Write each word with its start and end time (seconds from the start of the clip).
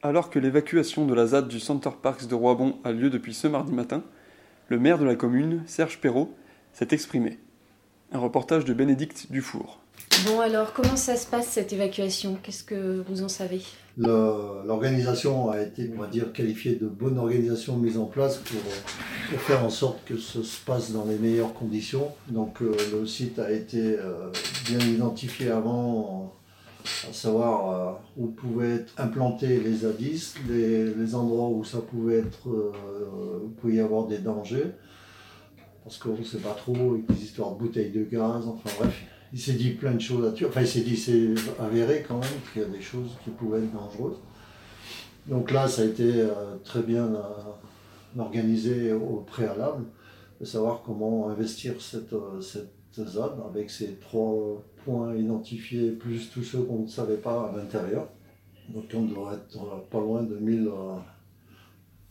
Alors 0.00 0.30
que 0.30 0.38
l'évacuation 0.38 1.06
de 1.06 1.14
la 1.14 1.26
ZAD 1.26 1.48
du 1.48 1.58
Center 1.58 1.90
Parks 2.00 2.28
de 2.28 2.34
Roibon 2.36 2.76
a 2.84 2.92
lieu 2.92 3.10
depuis 3.10 3.34
ce 3.34 3.48
mardi 3.48 3.72
matin, 3.72 4.04
le 4.68 4.78
maire 4.78 4.96
de 4.96 5.04
la 5.04 5.16
commune, 5.16 5.64
Serge 5.66 6.00
Perrault, 6.00 6.36
s'est 6.72 6.88
exprimé. 6.92 7.40
Un 8.12 8.20
reportage 8.20 8.64
de 8.64 8.72
Bénédicte 8.72 9.26
Dufour. 9.30 9.80
Bon 10.24 10.38
alors, 10.38 10.72
comment 10.72 10.94
ça 10.94 11.16
se 11.16 11.26
passe 11.26 11.48
cette 11.48 11.72
évacuation? 11.72 12.38
Qu'est-ce 12.40 12.62
que 12.62 13.02
vous 13.08 13.24
en 13.24 13.28
savez? 13.28 13.60
L'organisation 13.96 15.50
a 15.50 15.60
été, 15.60 15.90
on 15.92 16.00
va 16.00 16.06
dire, 16.06 16.32
qualifiée 16.32 16.76
de 16.76 16.86
bonne 16.86 17.18
organisation 17.18 17.76
mise 17.76 17.98
en 17.98 18.04
place 18.04 18.36
pour, 18.36 18.60
pour, 19.30 19.40
faire 19.40 19.64
en 19.64 19.70
sorte 19.70 20.04
que 20.04 20.16
ce 20.16 20.44
se 20.44 20.64
passe 20.64 20.92
dans 20.92 21.06
les 21.06 21.16
meilleures 21.16 21.54
conditions. 21.54 22.12
Donc 22.28 22.62
euh, 22.62 22.76
le 22.92 23.04
site 23.04 23.40
a 23.40 23.50
été 23.50 23.96
euh, 23.98 24.30
bien 24.66 24.78
identifié 24.78 25.50
avant, 25.50 26.37
à 27.08 27.12
savoir 27.12 27.70
euh, 27.70 27.92
où 28.16 28.28
pouvaient 28.28 28.76
être 28.76 28.94
implantés 28.98 29.60
les 29.60 29.84
ADIS, 29.84 30.34
les, 30.48 30.94
les 30.94 31.14
endroits 31.14 31.48
où 31.48 31.64
ça 31.64 31.78
pouvait 31.78 32.18
être, 32.18 32.48
euh, 32.48 33.42
où 33.44 33.48
pouvait 33.48 33.74
y 33.74 33.80
avoir 33.80 34.06
des 34.06 34.18
dangers, 34.18 34.72
parce 35.84 35.98
qu'on 35.98 36.16
ne 36.16 36.24
sait 36.24 36.38
pas 36.38 36.54
trop, 36.54 36.92
avec 36.92 37.06
des 37.06 37.22
histoires 37.22 37.52
de 37.52 37.58
bouteilles 37.58 37.90
de 37.90 38.04
gaz, 38.04 38.46
enfin 38.46 38.70
bref 38.78 39.04
il 39.30 39.38
s'est 39.38 39.52
dit 39.52 39.72
plein 39.72 39.92
de 39.92 40.00
choses 40.00 40.24
là-dessus. 40.24 40.46
Enfin, 40.46 40.62
il 40.62 40.66
s'est 40.66 40.80
dit, 40.80 40.96
c'est 40.96 41.34
avéré 41.60 42.02
quand 42.08 42.16
même 42.16 42.30
qu'il 42.50 42.62
y 42.62 42.64
a 42.64 42.68
des 42.68 42.80
choses 42.80 43.10
qui 43.22 43.28
pouvaient 43.28 43.58
être 43.58 43.72
dangereuses. 43.74 44.16
Donc 45.26 45.50
là, 45.50 45.68
ça 45.68 45.82
a 45.82 45.84
été 45.84 46.10
euh, 46.22 46.56
très 46.64 46.80
bien 46.80 47.12
organisé 48.18 48.94
au 48.94 49.22
préalable, 49.26 49.84
de 50.40 50.46
savoir 50.46 50.80
comment 50.82 51.28
investir 51.28 51.74
cette, 51.78 52.14
cette 52.40 52.77
avec 53.46 53.70
ces 53.70 53.94
trois 53.96 54.62
points 54.84 55.14
identifiés, 55.14 55.92
plus 55.92 56.30
tous 56.30 56.42
ceux 56.42 56.62
qu'on 56.62 56.80
ne 56.82 56.88
savait 56.88 57.16
pas 57.16 57.50
à 57.50 57.56
l'intérieur. 57.56 58.08
Donc 58.68 58.84
on 58.94 59.02
doit 59.02 59.34
être 59.34 59.88
pas 59.88 60.00
loin 60.00 60.22
de 60.22 60.36
1000, 60.36 60.70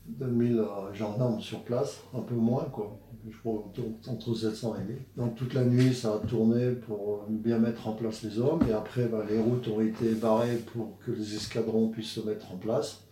2000 0.08 0.64
gendarmes 0.94 1.42
sur 1.42 1.64
place, 1.64 2.02
un 2.14 2.22
peu 2.22 2.36
moins 2.36 2.66
quoi 2.66 3.00
je 3.32 3.38
crois 3.40 3.72
entre 4.08 4.34
700 4.34 4.76
et 4.76 4.84
1000. 4.84 4.98
Donc 5.16 5.36
toute 5.36 5.54
la 5.54 5.66
nuit, 5.66 5.94
ça 5.94 6.16
a 6.16 6.28
tourné 6.28 6.72
pour 6.72 7.26
bien 7.30 7.60
mettre 7.60 7.88
en 7.88 7.94
place 7.94 8.24
les 8.24 8.40
hommes. 8.40 8.62
Et 8.70 8.74
après, 8.74 9.08
bah, 9.08 9.26
les 9.30 9.40
routes 9.40 9.68
ont 9.68 9.82
été 9.82 10.14
barrées 10.14 10.58
pour 10.74 10.98
que 11.06 11.12
les 11.12 11.36
escadrons 11.36 11.90
puissent 11.90 12.12
se 12.12 12.22
mettre 12.22 12.52
en 12.52 12.58
place. 12.58 13.04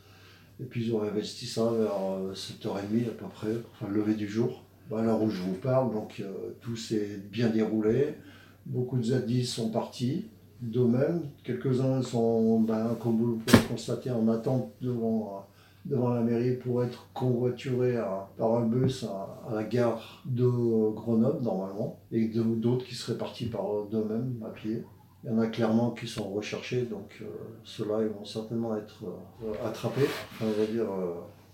Et 0.59 0.63
puis 0.63 0.85
ils 0.85 0.95
ont 0.95 1.01
investi 1.01 1.47
ça 1.47 1.69
vers 1.71 2.33
7h30 2.33 3.07
à 3.07 3.11
peu 3.11 3.27
près, 3.27 3.51
enfin 3.73 3.91
le 3.91 3.99
lever 3.99 4.13
du 4.13 4.27
jour. 4.27 4.63
À 4.93 5.01
l'heure 5.01 5.21
où 5.21 5.29
je 5.29 5.41
vous 5.41 5.55
parle, 5.55 5.93
donc 5.93 6.19
euh, 6.19 6.55
tout 6.61 6.75
s'est 6.75 7.19
bien 7.31 7.49
déroulé. 7.49 8.15
Beaucoup 8.65 8.97
de 8.97 9.03
zadis 9.03 9.45
sont 9.45 9.69
partis 9.69 10.27
d'eux-mêmes. 10.61 11.21
Quelques-uns 11.43 12.01
sont, 12.01 12.61
ben, 12.61 12.95
comme 13.01 13.17
vous 13.17 13.27
le 13.27 13.35
pouvez 13.37 13.63
constater, 13.67 14.11
en 14.11 14.27
attente 14.27 14.71
devant 14.81 15.45
devant 15.85 16.13
la 16.13 16.21
mairie 16.21 16.55
pour 16.55 16.83
être 16.83 17.07
convoituré 17.13 17.97
par 18.37 18.55
un 18.55 18.65
bus 18.65 19.03
à, 19.03 19.53
la 19.53 19.63
gare 19.63 20.23
de 20.25 20.45
Grenoble 20.93 21.43
normalement, 21.43 21.99
et 22.11 22.27
d'autres 22.27 22.85
qui 22.85 22.95
seraient 22.95 23.17
partis 23.17 23.45
par 23.45 23.85
d'eux-mêmes 23.91 24.43
à 24.45 24.49
pied. 24.49 24.83
Il 25.23 25.31
y 25.31 25.33
en 25.33 25.39
a 25.39 25.47
clairement 25.47 25.91
qui 25.91 26.07
sont 26.07 26.29
recherchés, 26.29 26.83
donc 26.83 27.17
euh, 27.21 27.25
ceux-là 27.63 28.07
vont 28.15 28.25
certainement 28.25 28.75
être 28.75 29.05
euh, 29.43 29.53
attrapés, 29.65 30.07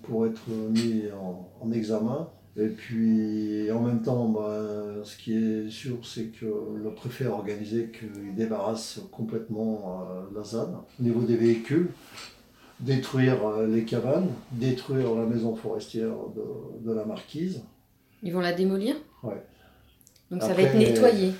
pour 0.03 0.25
être 0.25 0.41
mis 0.49 1.03
en, 1.11 1.71
examen. 1.71 2.27
Et 2.57 2.67
puis 2.67 3.71
en 3.71 3.81
même 3.81 4.01
temps, 4.01 4.27
ben, 4.27 5.03
ce 5.03 5.17
qui 5.17 5.33
est 5.33 5.69
sûr, 5.69 5.97
c'est 6.03 6.25
que 6.25 6.45
le 6.45 6.93
préfet 6.93 7.25
a 7.25 7.31
organisé 7.31 7.91
qu'il 7.91 8.35
débarrasse 8.35 8.99
complètement 9.11 10.05
la 10.35 10.43
ZAD. 10.43 10.75
Au 10.99 11.03
niveau 11.03 11.21
des 11.21 11.37
véhicules, 11.37 11.89
détruire 12.81 13.45
euh, 13.45 13.67
les 13.67 13.83
cabanes, 13.83 14.29
détruire 14.51 15.15
la 15.15 15.25
maison 15.25 15.55
forestière 15.55 16.13
de, 16.83 16.91
la 16.91 17.05
marquise. 17.05 17.63
Ils 18.23 18.33
vont 18.33 18.39
la 18.39 18.53
démolir? 18.53 18.95
Oui. 19.23 19.35
Donc 20.29 20.41
ça 20.41 20.53
va 20.53 20.61
être 20.61 20.75
nettoyé 20.75 21.33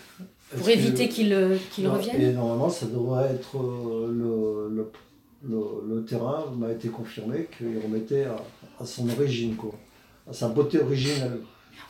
pour 0.58 0.70
éviter 0.70 1.08
qu'ils 1.08 1.34
euh, 1.34 1.58
reviennent 1.78 2.22
Et 2.22 2.34
normalement, 2.34 2.70
ça 2.70 2.86
devrait 2.86 3.34
être 3.34 3.58
euh, 3.58 4.70
le, 4.70 4.92
le, 5.44 5.96
le, 5.96 6.06
terrain 6.06 6.46
m'a 6.58 6.72
été 6.72 6.90
confirmé 6.90 7.48
qu'il 7.58 7.80
remettait 7.80 8.26
à, 8.80 8.86
son 8.86 9.10
origine, 9.10 9.56
quoi, 9.56 9.72
à 9.72 9.91
sa 10.32 10.48
beauté 10.50 10.80
originelle. 10.80 11.40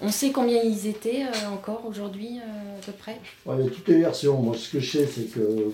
On 0.01 0.09
sait 0.09 0.31
combien 0.31 0.61
ils 0.63 0.87
étaient 0.87 1.23
encore 1.51 1.85
aujourd'hui, 1.87 2.39
à 2.39 2.85
peu 2.85 2.91
près 2.91 3.19
Il 3.45 3.65
y 3.65 3.67
a 3.67 3.69
toutes 3.69 3.87
les 3.87 3.99
versions. 3.99 4.41
Moi, 4.41 4.55
ce 4.57 4.69
que 4.69 4.79
je 4.79 4.97
sais, 4.97 5.05
c'est 5.05 5.25
que 5.31 5.71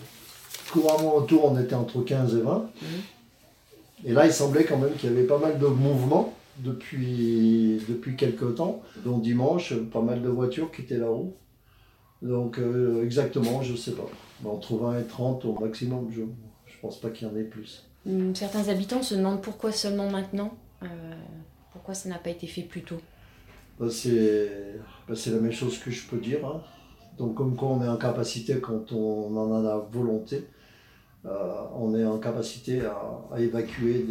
couramment 0.72 1.16
autour, 1.16 1.45
on 1.45 1.59
était 1.59 1.75
entre 1.75 2.01
15 2.01 2.35
et 2.35 2.41
20. 2.41 2.69
Et 4.06 4.11
là, 4.13 4.25
il 4.25 4.33
semblait 4.33 4.66
quand 4.66 4.77
même 4.77 4.94
qu'il 4.95 5.09
y 5.09 5.13
avait 5.13 5.25
pas 5.25 5.38
mal 5.39 5.57
de 5.59 5.67
mouvements 5.67 6.33
depuis, 6.59 7.81
depuis 7.88 8.16
quelques 8.16 8.56
temps, 8.56 8.81
dont 9.03 9.17
dimanche, 9.17 9.73
pas 9.91 10.01
mal 10.01 10.22
de 10.22 10.29
voitures 10.29 10.72
qui 10.72 10.81
étaient 10.81 10.97
là-haut. 10.97 11.33
Donc 12.22 12.57
euh, 12.57 13.03
exactement, 13.03 13.61
je 13.61 13.73
ne 13.73 13.77
sais 13.77 13.91
pas. 13.91 14.09
Entre 14.45 14.75
20 14.75 15.00
et 15.00 15.03
30 15.03 15.45
au 15.45 15.53
maximum, 15.53 16.07
je 16.11 16.22
ne 16.22 16.27
pense 16.81 17.00
pas 17.00 17.09
qu'il 17.09 17.27
y 17.27 17.31
en 17.31 17.35
ait 17.35 17.44
plus. 17.44 17.85
Hum, 18.07 18.35
certains 18.35 18.69
habitants 18.69 19.03
se 19.03 19.16
demandent 19.16 19.41
pourquoi 19.41 19.72
seulement 19.72 20.09
maintenant 20.09 20.51
euh, 20.83 21.06
Pourquoi 21.87 22.01
ça 22.01 22.09
n'a 22.09 22.19
pas 22.19 22.31
été 22.31 22.47
fait 22.47 22.63
plus 22.63 22.81
tôt 22.81 22.99
bah, 23.79 23.85
bah, 23.87 25.15
C'est 25.15 25.31
la 25.31 25.39
même 25.39 25.53
chose 25.53 25.79
que 25.79 25.89
je 25.89 26.05
peux 26.05 26.17
dire. 26.17 26.45
Hein. 26.45 26.61
Donc 27.17 27.35
comme 27.35 27.55
quoi 27.55 27.69
on 27.69 27.81
est 27.81 27.87
en 27.87 27.95
capacité 27.95 28.59
quand 28.59 28.91
on 28.91 29.33
en 29.37 29.57
a 29.57 29.61
la 29.63 29.77
volonté. 29.77 30.43
Euh, 31.23 31.61
on 31.77 31.95
est 31.95 32.03
en 32.03 32.17
capacité 32.17 32.81
à, 32.81 33.39
évacuer 33.39 34.05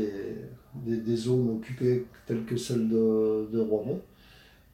des, 0.86 1.16
zones 1.16 1.50
occupées 1.50 2.06
telles 2.25 2.47
que 2.47 2.56
celle 2.56 2.88
de, 2.88 3.47
de 3.53 3.69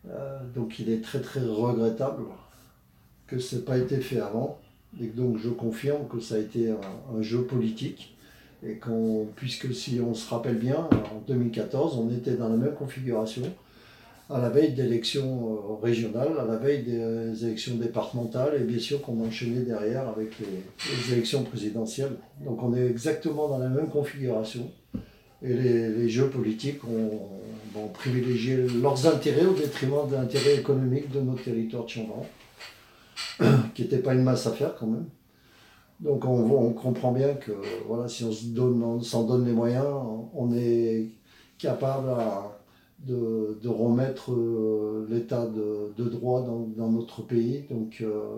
euh, 0.08 0.38
donc 0.54 0.78
il 0.78 0.88
est 0.88 1.02
très 1.02 1.20
très 1.20 1.40
regrettable 1.40 2.22
que 3.26 3.40
ce 3.40 3.56
n'ait 3.56 3.62
pas 3.62 3.78
été 3.78 3.96
fait 3.96 4.20
avant. 4.20 4.60
Et 5.00 5.08
donc 5.08 5.38
je 5.38 5.48
confirme 5.48 6.06
que 6.06 6.20
ça 6.20 6.36
a 6.36 6.38
été 6.38 6.70
un, 6.70 7.20
jeu 7.20 7.46
politique. 7.46 8.16
Et 8.64 8.78
puisque 9.34 9.74
si 9.74 10.00
on 10.00 10.14
se 10.14 10.28
rappelle 10.30 10.56
bien, 10.56 10.88
en 10.92 11.20
2014, 11.26 11.98
on 11.98 12.10
était 12.14 12.34
dans 12.34 12.48
la 12.48 12.56
même 12.56 12.74
configuration 12.74 13.42
à 14.30 14.40
la 14.40 14.48
veille 14.48 14.72
d'élections 14.72 15.52
euh, 15.52 15.74
régionales, 15.82 16.38
à 16.40 16.44
la 16.44 16.56
veille 16.56 16.82
des 16.82 17.44
élections 17.44 17.74
départementales 17.76 18.60
et 18.60 18.64
bien 18.64 18.78
sûr 18.78 19.02
qu'on 19.02 19.20
enchaînait 19.24 19.60
derrière 19.60 20.08
avec 20.08 20.34
les, 20.38 21.12
élections 21.12 21.42
présidentielles. 21.42 22.16
Donc 22.44 22.62
on 22.62 22.74
est 22.74 22.86
exactement 22.86 23.48
dans 23.48 23.58
la 23.58 23.68
même 23.68 23.88
configuration 23.88 24.70
et 25.42 25.52
les, 25.54 26.08
jeux 26.08 26.28
politiques 26.28 26.82
ont, 26.84 27.88
privilégié 27.94 28.56
leurs 28.80 29.06
intérêts 29.06 29.44
au 29.44 29.54
détriment 29.54 30.08
de 30.08 30.14
l'intérêt 30.14 30.56
économique 30.56 31.10
de 31.10 31.20
notre 31.20 31.42
territoire 31.42 31.84
de 31.84 31.88
Chambon, 31.88 32.24
qui 33.74 33.82
n'était 33.82 33.98
pas 33.98 34.14
une 34.14 34.22
masse 34.22 34.46
à 34.46 34.52
faire 34.52 34.74
quand 34.78 34.86
même. 34.86 35.06
Donc 36.02 36.24
on, 36.24 36.50
on 36.50 36.72
comprend 36.72 37.12
bien 37.12 37.34
que 37.34 37.52
voilà, 37.86 38.08
si 38.08 38.24
on 38.24 38.32
s'en 38.32 38.48
donne, 38.48 39.26
donne 39.26 39.46
les 39.46 39.52
moyens, 39.52 39.86
on 40.34 40.52
est 40.52 41.06
capable 41.58 42.10
à 42.10 42.58
de, 43.06 43.68
remettre 43.68 44.32
euh, 44.32 45.06
l'état 45.08 45.46
de, 45.46 46.04
droit 46.04 46.42
dans, 46.42 46.90
notre 46.90 47.22
pays. 47.22 47.64
Donc, 47.70 47.98
euh, 48.00 48.36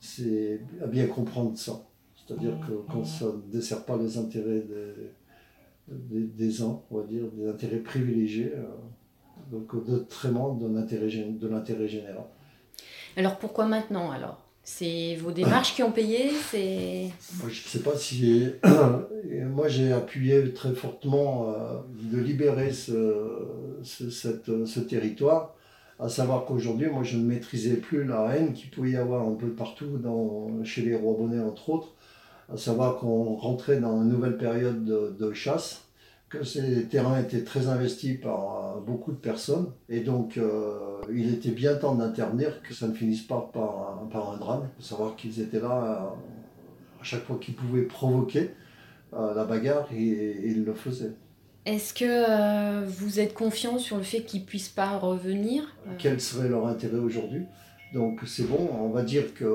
c'est 0.00 0.60
à 0.82 0.86
bien 0.86 1.06
comprendre 1.06 1.56
ça. 1.56 1.80
C'est-à-dire 2.16 2.58
que 2.66 2.72
quand 2.90 3.04
ça 3.04 3.26
ne 3.26 3.52
dessert 3.52 3.84
pas 3.84 3.96
les 3.98 4.16
intérêts 4.16 4.64
des, 5.88 6.20
des, 6.20 6.62
uns, 6.62 6.80
on 6.90 6.98
va 6.98 7.04
dire, 7.04 7.24
des 7.32 7.46
intérêts 7.48 7.78
privilégiés, 7.78 8.52
euh, 8.54 8.64
donc 9.50 9.74
au 9.74 9.80
détriment 9.80 10.58
de 10.58 10.66
l'intérêt 11.46 11.88
général. 11.88 12.24
Alors 13.16 13.38
pourquoi 13.38 13.66
maintenant 13.66 14.10
alors? 14.10 14.43
C'est 14.64 15.16
vos 15.16 15.30
démarches 15.30 15.74
qui 15.74 15.82
ont 15.82 15.92
payé 15.92 16.30
c'est... 16.50 17.10
Je 17.42 17.46
ne 17.46 17.50
sais 17.52 17.80
pas 17.80 17.96
si... 17.96 18.48
Moi, 19.54 19.68
j'ai 19.68 19.92
appuyé 19.92 20.52
très 20.52 20.72
fortement 20.72 21.50
euh, 21.50 21.78
de 22.10 22.18
libérer 22.18 22.72
ce, 22.72 23.46
ce, 23.82 24.80
territoire 24.80 25.54
À 26.00 26.08
savoir 26.08 26.44
qu'aujourd'hui, 26.44 26.88
moi, 26.88 27.02
je 27.02 27.16
ne 27.16 27.24
maîtrisais 27.24 27.76
plus 27.76 28.04
la 28.04 28.34
haine 28.34 28.52
qu'il 28.52 28.70
pouvait 28.70 28.92
y 28.92 28.96
avoir 28.96 29.26
un 29.26 29.34
peu 29.34 29.48
partout, 29.48 29.86
chez 30.64 30.82
les 30.82 30.96
rois 30.96 31.14
bonnets 31.16 31.42
entre 31.42 31.70
autres. 31.70 31.92
À 32.52 32.56
savoir 32.56 32.96
qu'on 32.98 33.34
rentrait 33.36 33.78
dans 33.78 34.02
une 34.02 34.08
nouvelle 34.08 34.36
période 34.36 34.84
de, 34.84 35.32
chasse, 35.32 35.82
que 36.38 36.44
ces 36.44 36.84
terrains 36.84 37.18
étaient 37.20 37.44
très 37.44 37.68
investis 37.68 38.18
par 38.20 38.80
beaucoup 38.86 39.12
de 39.12 39.16
personnes. 39.16 39.72
Et 39.88 40.00
donc, 40.00 40.36
euh, 40.36 41.00
il 41.12 41.32
était 41.32 41.50
bien 41.50 41.74
temps 41.76 41.94
d'intervenir, 41.94 42.62
que 42.62 42.74
ça 42.74 42.88
ne 42.88 42.94
finisse 42.94 43.22
pas 43.22 43.50
par 43.52 44.00
un, 44.02 44.06
par 44.06 44.32
un 44.32 44.36
drame. 44.36 44.68
Il 44.78 44.82
faut 44.82 44.88
savoir 44.88 45.16
qu'ils 45.16 45.40
étaient 45.40 45.60
là 45.60 46.02
euh, 46.02 47.00
à 47.00 47.04
chaque 47.04 47.24
fois 47.24 47.38
qu'ils 47.40 47.54
pouvaient 47.54 47.82
provoquer 47.82 48.50
euh, 49.14 49.34
la 49.34 49.44
bagarre, 49.44 49.86
et 49.92 50.40
ils 50.44 50.64
le 50.64 50.74
faisaient. 50.74 51.12
Est-ce 51.66 51.94
que 51.94 52.04
euh, 52.04 52.84
vous 52.86 53.20
êtes 53.20 53.32
confiant 53.32 53.78
sur 53.78 53.96
le 53.96 54.02
fait 54.02 54.22
qu'ils 54.22 54.42
ne 54.42 54.46
puissent 54.46 54.68
pas 54.68 54.98
revenir? 54.98 55.62
Quel 55.98 56.20
serait 56.20 56.48
leur 56.48 56.66
intérêt 56.66 56.98
aujourd'hui? 56.98 57.44
Donc 57.94 58.20
c'est 58.26 58.48
bon, 58.48 58.68
on 58.80 58.88
va 58.88 59.02
dire 59.02 59.32
que 59.34 59.46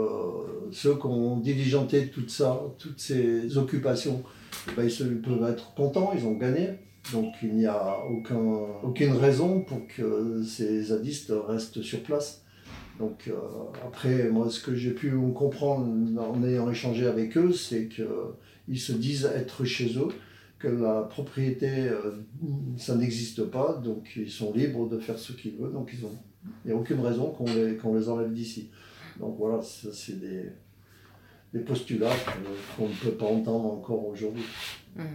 ceux 0.72 0.96
qui 0.96 1.06
ont 1.06 1.38
diligenté 1.38 2.08
tout 2.08 2.28
ça, 2.30 2.62
toutes 2.78 3.00
ces 3.00 3.58
occupations, 3.58 4.24
eh 4.70 4.76
ben, 4.78 4.90
ils 4.90 5.22
peuvent 5.22 5.52
être 5.52 5.74
contents, 5.74 6.14
ils 6.18 6.26
ont 6.26 6.36
gagné. 6.38 6.70
Donc 7.12 7.34
il 7.44 7.56
n'y 7.56 7.66
a 7.66 7.98
aucun, 8.10 8.40
aucune 8.84 9.14
raison 9.14 9.62
pour 9.62 9.86
que 9.88 10.42
ces 10.44 10.84
zadistes 10.84 11.34
restent 11.48 11.82
sur 11.82 12.02
place. 12.02 12.44
Donc 12.98 13.28
euh, 13.28 13.34
après, 13.86 14.30
moi 14.30 14.50
ce 14.50 14.62
que 14.62 14.74
j'ai 14.74 14.92
pu 14.92 15.12
comprendre 15.36 15.86
en 16.18 16.44
ayant 16.44 16.72
échangé 16.72 17.08
avec 17.08 17.38
eux, 17.38 17.52
c'est 17.52 17.90
qu'ils 17.90 18.80
se 18.80 18.94
disent 18.94 19.30
être 19.36 19.66
chez 19.66 19.98
eux 19.98 20.10
que 20.60 20.68
la 20.68 21.02
propriété, 21.04 21.70
euh, 21.88 22.12
ça 22.78 22.96
n'existe 22.96 23.44
pas, 23.46 23.82
donc 23.84 24.12
ils 24.18 24.30
sont 24.30 24.54
libres 24.54 24.88
de 24.90 25.00
faire 25.00 25.18
ce 25.18 25.32
qu'ils 25.32 25.56
veulent, 25.56 25.72
donc 25.72 25.92
ils 25.98 26.06
ont, 26.06 26.18
il 26.66 26.72
n'y 26.72 26.72
a 26.72 26.76
aucune 26.76 27.00
raison 27.00 27.32
qu'on 27.32 27.46
les, 27.46 27.76
qu'on 27.76 27.96
les 27.96 28.10
enlève 28.10 28.32
d'ici. 28.32 28.70
Donc 29.20 29.36
voilà, 29.38 29.62
ça, 29.62 29.90
c'est 29.94 30.20
des, 30.20 30.46
des 31.54 31.60
postulats 31.60 32.14
qu'on 32.78 32.88
ne 32.88 32.94
peut 32.94 33.12
pas 33.12 33.26
entendre 33.26 33.66
encore 33.74 34.08
aujourd'hui. 34.08 34.44
Hum. 34.98 35.06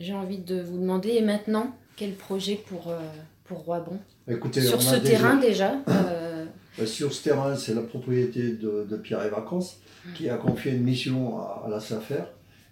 J'ai 0.00 0.14
envie 0.14 0.38
de 0.38 0.60
vous 0.60 0.78
demander, 0.78 1.10
et 1.10 1.22
maintenant, 1.22 1.76
quel 1.96 2.14
projet 2.14 2.60
pour, 2.66 2.88
euh, 2.88 2.98
pour 3.44 3.58
Roibon? 3.58 3.98
Écoutez, 4.26 4.60
Sur 4.60 4.82
ce 4.82 4.96
terrain 4.96 5.36
déjà 5.36 5.76
euh, 5.88 6.44
bah, 6.76 6.86
Sur 6.86 7.12
ce 7.12 7.22
terrain, 7.22 7.54
c'est 7.54 7.74
la 7.74 7.82
propriété 7.82 8.54
de, 8.54 8.84
de 8.88 8.96
Pierre 8.96 9.24
et 9.24 9.30
Vacances, 9.30 9.80
hum. 10.06 10.12
qui 10.14 10.28
a 10.28 10.36
confié 10.36 10.72
une 10.72 10.82
mission 10.82 11.38
à, 11.38 11.64
à 11.66 11.68
la 11.68 11.78
SAFER 11.78 12.24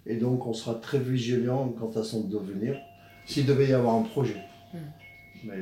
et 0.05 0.15
donc, 0.15 0.45
on 0.47 0.53
sera 0.53 0.75
très 0.75 0.99
vigilant 0.99 1.69
quant 1.69 1.91
à 1.99 2.03
son 2.03 2.21
devenir, 2.21 2.75
s'il 3.25 3.45
devait 3.45 3.67
y 3.67 3.73
avoir 3.73 3.95
un 3.95 4.03
projet. 4.03 4.37
Hmm. 4.73 4.77
Mais, 5.43 5.57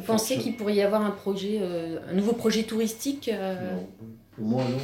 vous 0.00 0.06
pensez 0.06 0.38
qu'il 0.38 0.56
pourrait 0.56 0.74
y 0.74 0.82
avoir 0.82 1.02
un 1.02 1.10
projet, 1.10 1.58
euh, 1.60 1.98
un 2.10 2.14
nouveau 2.14 2.32
projet 2.32 2.62
touristique 2.64 3.30
euh 3.32 3.76
Pour 4.36 4.44
moi, 4.44 4.64
non. 4.64 4.78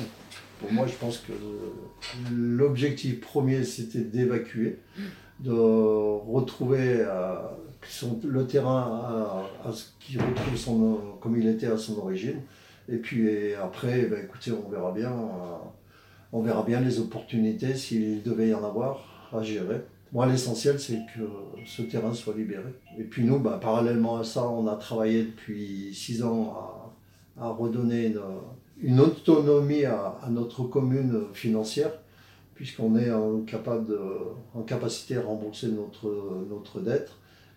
Pour 0.60 0.72
moi, 0.72 0.86
je 0.86 0.94
pense 0.94 1.18
que 1.18 1.32
l'objectif 2.32 3.20
premier, 3.20 3.62
c'était 3.64 4.00
d'évacuer, 4.00 4.78
de 5.40 5.52
retrouver 5.52 7.00
euh, 7.00 7.34
le 8.24 8.46
terrain 8.46 9.46
à, 9.64 9.72
ce 9.72 9.84
qui 10.00 10.16
retrouve 10.18 10.56
son, 10.56 11.00
comme 11.20 11.38
il 11.38 11.46
était 11.46 11.66
à 11.66 11.76
son 11.76 11.98
origine. 11.98 12.40
Et 12.88 12.96
puis 12.96 13.54
après, 13.54 14.02
ben, 14.06 14.24
écoutez, 14.24 14.52
on 14.52 14.70
verra 14.70 14.92
bien 14.92 15.12
on 16.32 16.42
verra 16.42 16.62
bien 16.62 16.80
les 16.80 16.98
opportunités 16.98 17.74
s'il 17.74 18.22
devait 18.22 18.48
y 18.48 18.54
en 18.54 18.64
avoir 18.64 19.30
à 19.32 19.42
gérer. 19.42 19.82
Moi, 20.12 20.26
l'essentiel, 20.26 20.78
c'est 20.78 21.00
que 21.14 21.22
ce 21.64 21.82
terrain 21.82 22.14
soit 22.14 22.34
libéré. 22.34 22.72
Et 22.98 23.02
puis 23.02 23.24
nous, 23.24 23.38
bah, 23.38 23.58
parallèlement 23.60 24.18
à 24.18 24.24
ça, 24.24 24.48
on 24.48 24.66
a 24.68 24.76
travaillé 24.76 25.24
depuis 25.24 25.92
six 25.94 26.22
ans 26.22 26.56
à, 27.38 27.48
redonner 27.50 28.14
une, 28.80 29.00
autonomie 29.00 29.84
à, 29.84 30.18
notre 30.30 30.62
commune 30.64 31.24
financière, 31.34 31.90
puisqu'on 32.54 32.96
est 32.96 33.10
en, 33.10 33.40
capable 33.40 33.98
à 34.54 35.20
rembourser 35.20 35.68
notre, 35.68 36.80
dette. 36.80 37.10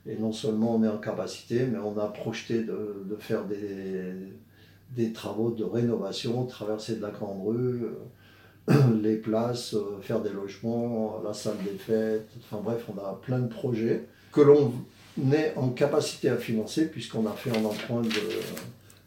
Et 0.07 0.15
non 0.15 0.31
seulement 0.31 0.75
on 0.75 0.83
est 0.83 0.89
en 0.89 0.97
capacité, 0.97 1.65
mais 1.65 1.77
on 1.77 1.97
a 1.99 2.07
projeté 2.07 2.63
de, 2.63 3.15
faire 3.19 3.43
des, 3.45 5.13
travaux 5.13 5.51
de 5.51 5.63
rénovation, 5.63 6.45
traverser 6.45 6.95
de 6.95 7.01
la 7.01 7.11
grande 7.11 7.45
rue, 7.45 7.85
les 9.01 9.15
places, 9.15 9.73
euh, 9.73 9.99
faire 10.01 10.21
des 10.21 10.29
logements, 10.29 11.21
la 11.23 11.33
salle 11.33 11.57
des 11.63 11.77
fêtes, 11.77 12.29
enfin 12.37 12.61
bref, 12.63 12.85
on 12.93 12.97
a 12.99 13.19
plein 13.21 13.39
de 13.39 13.47
projets 13.47 14.05
que 14.31 14.41
l'on 14.41 14.71
est 15.33 15.53
en 15.55 15.69
capacité 15.69 16.29
à 16.29 16.37
financer 16.37 16.87
puisqu'on 16.87 17.25
a 17.25 17.31
fait 17.31 17.49
un 17.49 17.65
emprunt 17.65 18.01
de, 18.01 18.09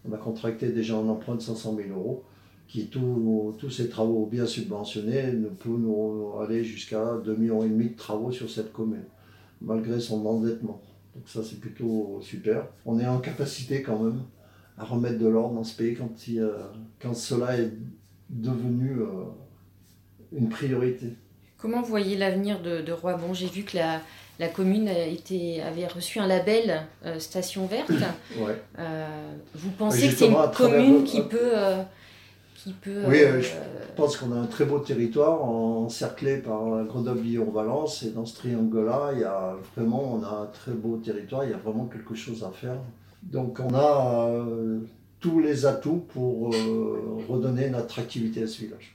on 0.09 0.13
a 0.13 0.17
contracté 0.17 0.69
déjà 0.71 0.97
un 0.97 1.09
emprunt 1.09 1.37
de 1.37 1.43
500 1.43 1.77
000 1.77 1.99
euros 1.99 2.25
qui 2.67 2.89
tous 2.89 3.71
ces 3.71 3.89
travaux 3.89 4.27
bien 4.27 4.47
subventionnés 4.47 5.33
nous 5.33 5.51
peuvent 5.51 5.79
nous 5.79 6.33
aller 6.41 6.65
jusqu'à 6.65 7.19
2,5 7.25 7.37
millions 7.37 7.67
de 7.67 7.97
travaux 7.97 8.33
sur 8.33 8.51
cette 8.51 8.73
commune, 8.73 9.05
malgré 9.61 10.01
son 10.01 10.25
endettement. 10.25 10.81
Donc 11.15 11.29
ça 11.29 11.43
c'est 11.45 11.61
plutôt 11.61 12.19
super. 12.23 12.67
On 12.87 12.99
est 12.99 13.07
en 13.07 13.19
capacité 13.19 13.83
quand 13.83 13.99
même 13.99 14.23
à 14.79 14.85
remettre 14.85 15.19
de 15.19 15.27
l'ordre 15.27 15.55
dans 15.55 15.65
ce 15.65 15.77
pays 15.77 15.95
quand, 15.95 16.11
quand 16.99 17.15
cela 17.15 17.59
est 17.59 17.73
devenu 18.31 19.01
euh, 19.01 19.25
une 20.37 20.49
priorité. 20.49 21.07
Comment 21.59 21.81
vous 21.81 21.89
voyez 21.89 22.17
l'avenir 22.17 22.61
de, 22.61 22.81
de 22.81 22.93
Bon? 22.93 23.33
J'ai 23.35 23.47
vu 23.47 23.63
que 23.63 23.77
la, 23.77 24.01
la 24.41 24.49
commune 24.49 24.89
a 24.89 25.07
été, 25.07 25.63
avait 25.63 25.87
reçu 25.87 26.19
un 26.19 26.27
label 26.27 26.83
euh, 27.07 27.21
Station 27.21 27.67
Verte. 27.67 27.91
ouais. 27.91 28.61
Euh, 28.79 29.07
vous 29.55 29.71
pensez 29.71 30.09
que 30.09 30.15
c'est 30.15 30.27
une 30.27 30.51
commune 30.57 31.05
qui 31.05 31.21
peut... 31.23 31.39
Euh, 31.55 31.83
qui 32.57 32.73
peut 32.73 33.03
oui, 33.09 33.19
je 33.41 33.49
pense 33.97 34.17
qu'on 34.17 34.31
a 34.31 34.37
un 34.37 34.47
très 34.47 34.65
beau 34.65 34.79
territoire 34.79 35.43
encerclé 35.43 36.37
par 36.37 36.85
Grenoble-Lyon-Valence 36.85 38.05
et 38.05 38.11
dans 38.11 38.25
ce 38.25 38.37
triangle-là, 38.37 39.11
il 39.15 39.21
y 39.21 39.25
a 39.25 39.57
vraiment 39.75 40.15
on 40.15 40.23
a 40.23 40.43
un 40.43 40.47
très 40.47 40.71
beau 40.71 40.97
territoire, 40.99 41.45
il 41.45 41.51
y 41.51 41.55
a 41.55 41.57
vraiment 41.57 41.87
quelque 41.87 42.15
chose 42.15 42.45
à 42.45 42.53
faire. 42.53 42.77
Donc 43.25 43.59
on 43.59 43.75
a 43.75 44.47
tous 45.19 45.41
les 45.41 45.67
atouts 45.67 46.05
pour 46.15 46.55
redonner 47.29 47.67
une 47.67 47.75
attractivité 47.75 48.45
à 48.45 48.47
ce 48.47 48.61
village. 48.61 48.95